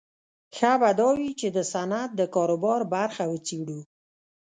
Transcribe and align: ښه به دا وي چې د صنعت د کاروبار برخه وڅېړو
ښه 0.55 0.71
به 0.81 0.89
دا 0.99 1.09
وي 1.17 1.29
چې 1.39 1.47
د 1.57 1.59
صنعت 1.73 2.09
د 2.15 2.21
کاروبار 2.35 2.81
برخه 2.95 3.23
وڅېړو 3.31 3.79